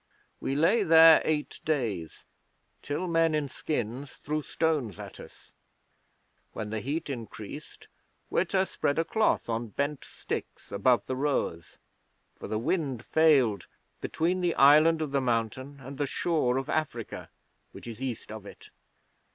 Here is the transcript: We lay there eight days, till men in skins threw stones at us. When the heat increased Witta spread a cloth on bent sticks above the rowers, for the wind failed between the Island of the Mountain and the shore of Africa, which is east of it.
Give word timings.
We 0.39 0.55
lay 0.55 0.81
there 0.81 1.21
eight 1.23 1.59
days, 1.63 2.25
till 2.81 3.07
men 3.07 3.35
in 3.35 3.49
skins 3.49 4.13
threw 4.13 4.41
stones 4.41 4.97
at 4.99 5.19
us. 5.19 5.51
When 6.53 6.71
the 6.71 6.79
heat 6.79 7.07
increased 7.07 7.87
Witta 8.31 8.65
spread 8.65 8.97
a 8.97 9.05
cloth 9.05 9.47
on 9.47 9.67
bent 9.67 10.03
sticks 10.03 10.71
above 10.71 11.05
the 11.05 11.15
rowers, 11.15 11.77
for 12.35 12.47
the 12.47 12.57
wind 12.57 13.05
failed 13.05 13.67
between 14.01 14.41
the 14.41 14.55
Island 14.55 15.03
of 15.03 15.11
the 15.11 15.21
Mountain 15.21 15.79
and 15.79 15.99
the 15.99 16.07
shore 16.07 16.57
of 16.57 16.67
Africa, 16.67 17.29
which 17.71 17.85
is 17.85 18.01
east 18.01 18.31
of 18.31 18.43
it. 18.47 18.71